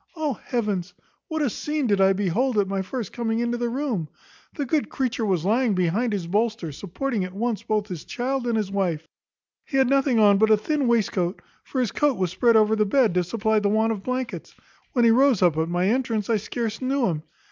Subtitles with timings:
[0.15, 0.95] Oh heavens!
[1.27, 4.09] what a scene did I behold at my first coming into the room!
[4.55, 8.57] The good creature was lying behind the bolster, supporting at once both his child and
[8.57, 9.07] his wife.
[9.63, 12.83] He had nothing on but a thin waistcoat; for his coat was spread over the
[12.83, 14.55] bed, to supply the want of blankets.
[14.93, 17.21] When he rose up at my entrance, I scarce knew him.